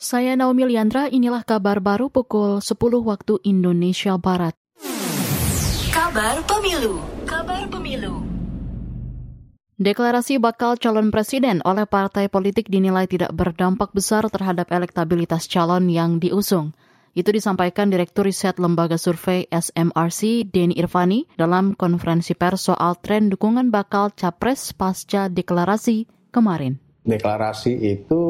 [0.00, 2.72] Saya Naomi Liandra, inilah kabar baru pukul 10
[3.04, 4.56] waktu Indonesia Barat.
[5.92, 7.04] Kabar Pemilu.
[7.28, 8.24] Kabar Pemilu.
[9.76, 16.16] Deklarasi bakal calon presiden oleh partai politik dinilai tidak berdampak besar terhadap elektabilitas calon yang
[16.16, 16.72] diusung.
[17.12, 23.68] Itu disampaikan Direktur Riset Lembaga Survei SMRC, Denny Irvani, dalam konferensi pers soal tren dukungan
[23.68, 26.80] bakal capres pasca deklarasi kemarin.
[27.00, 28.29] Deklarasi itu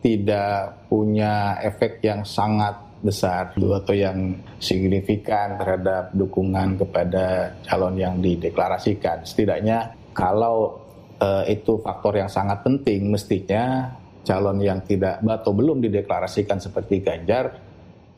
[0.00, 9.24] tidak punya efek yang sangat besar atau yang signifikan terhadap dukungan kepada calon yang dideklarasikan.
[9.24, 10.80] Setidaknya kalau
[11.16, 13.88] uh, itu faktor yang sangat penting, mestinya
[14.20, 17.56] calon yang tidak atau belum dideklarasikan seperti Ganjar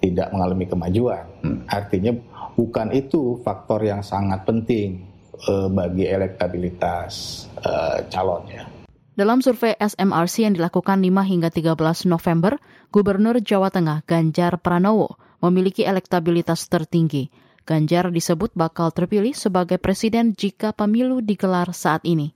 [0.02, 1.24] tidak mengalami kemajuan.
[1.46, 1.62] Hmm.
[1.70, 2.10] Artinya
[2.58, 4.98] bukan itu faktor yang sangat penting
[5.46, 8.81] uh, bagi elektabilitas uh, calonnya.
[9.12, 12.56] Dalam survei SMRC yang dilakukan 5 hingga 13 November,
[12.88, 17.28] Gubernur Jawa Tengah Ganjar Pranowo memiliki elektabilitas tertinggi.
[17.68, 22.32] Ganjar disebut bakal terpilih sebagai presiden jika pemilu digelar saat ini.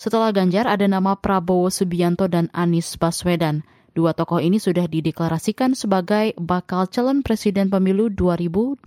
[0.00, 3.60] Setelah Ganjar ada nama Prabowo Subianto dan Anies Baswedan.
[3.92, 8.80] Dua tokoh ini sudah dideklarasikan sebagai bakal calon presiden pemilu 2024.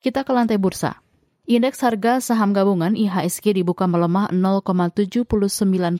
[0.00, 1.03] Kita ke lantai bursa.
[1.44, 5.28] Indeks harga saham gabungan IHSG dibuka melemah 0,79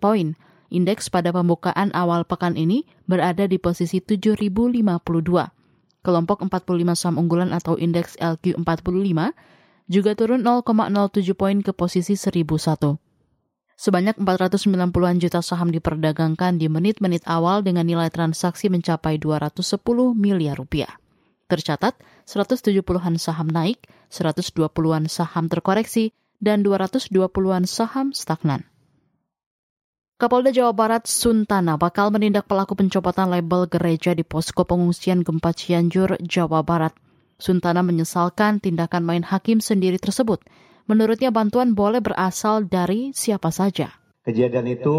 [0.00, 0.32] poin.
[0.72, 4.40] Indeks pada pembukaan awal pekan ini berada di posisi 7.052.
[6.00, 9.36] Kelompok 45 saham unggulan atau indeks LQ45
[9.92, 12.96] juga turun 0,07 poin ke posisi 1001.
[13.76, 19.60] Sebanyak 490-an juta saham diperdagangkan di menit-menit awal dengan nilai transaksi mencapai 210
[20.16, 20.96] miliar rupiah.
[21.52, 28.68] Tercatat, 170-an saham naik, 120-an saham terkoreksi, dan 220-an saham stagnan.
[30.14, 36.16] Kapolda Jawa Barat Suntana bakal menindak pelaku pencopotan label gereja di posko pengungsian gempa Cianjur,
[36.22, 36.94] Jawa Barat.
[37.34, 40.38] Suntana menyesalkan tindakan main hakim sendiri tersebut.
[40.86, 44.03] Menurutnya bantuan boleh berasal dari siapa saja.
[44.24, 44.96] Kejadian itu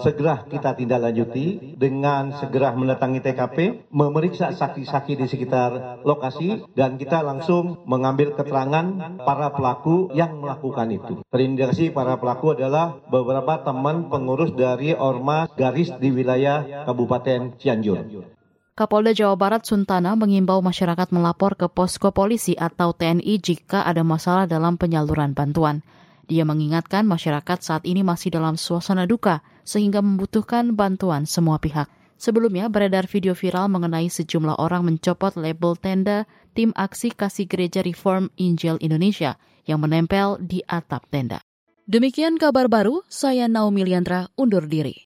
[0.00, 7.20] segera kita tindak lanjuti dengan segera mendatangi TKP, memeriksa saksi-saksi di sekitar lokasi, dan kita
[7.20, 11.20] langsung mengambil keterangan para pelaku yang melakukan itu.
[11.28, 18.32] Terindikasi para pelaku adalah beberapa teman pengurus dari Ormas Garis di wilayah Kabupaten Cianjur.
[18.72, 24.48] Kapolda Jawa Barat Suntana mengimbau masyarakat melapor ke posko polisi atau TNI jika ada masalah
[24.48, 25.84] dalam penyaluran bantuan.
[26.26, 31.86] Dia mengingatkan masyarakat saat ini masih dalam suasana duka sehingga membutuhkan bantuan semua pihak.
[32.16, 36.24] Sebelumnya beredar video viral mengenai sejumlah orang mencopot label tenda
[36.56, 39.36] tim aksi kasih gereja Reform Injil Indonesia
[39.68, 41.44] yang menempel di atap tenda.
[41.84, 44.96] Demikian kabar baru, saya Naomi Liandra undur diri.